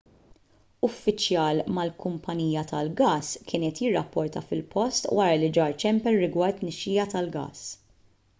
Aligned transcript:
uffiċjal 0.85 1.59
mal-kumpanija 1.77 2.63
tal-gass 2.71 3.37
kien 3.51 3.67
qed 3.67 3.83
jirrapporta 3.83 4.43
fil-post 4.49 5.11
wara 5.21 5.37
li 5.43 5.53
ġar 5.59 5.79
ċempel 5.85 6.19
rigward 6.25 6.61
tnixxija 6.65 7.07
tal-gass 7.15 7.69